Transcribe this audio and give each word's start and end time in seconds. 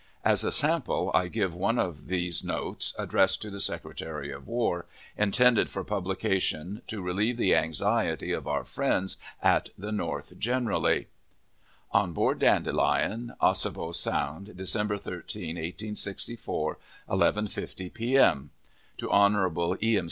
As 0.25 0.43
a 0.43 0.51
sample, 0.51 1.11
I 1.13 1.27
give 1.27 1.53
one 1.53 1.77
of 1.77 2.07
these 2.07 2.43
notes, 2.43 2.95
addressed 2.97 3.39
to 3.43 3.51
the 3.51 3.59
Secretary 3.59 4.31
of 4.31 4.47
War, 4.47 4.87
intended 5.15 5.69
for 5.69 5.83
publication 5.83 6.81
to 6.87 7.03
relieve 7.03 7.37
the 7.37 7.53
anxiety 7.55 8.31
of 8.31 8.47
our 8.47 8.63
friends 8.63 9.17
at 9.43 9.69
the 9.77 9.91
North 9.91 10.39
generally: 10.39 11.05
ON 11.91 12.13
BOARD 12.13 12.39
DANDELION, 12.39 13.35
OSSABAW 13.41 13.91
SOUND, 13.91 14.57
December 14.57 14.97
13, 14.97 15.49
1864 15.57 16.79
11.50 17.07 17.93
p.m. 17.93 18.49
To 18.97 19.07
Hon. 19.11 19.77
E. 19.83 19.97
M. 19.97 19.99